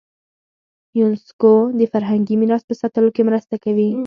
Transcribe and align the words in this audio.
یونسکو 0.99 1.53
د 1.79 1.81
فرهنګي 1.91 2.35
میراث 2.41 2.63
په 2.67 2.73
ساتلو 2.81 3.09
کې 3.15 3.21
مرسته 3.29 3.55
کوي. 3.63 3.89